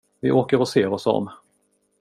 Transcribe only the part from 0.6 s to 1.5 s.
ser oss om.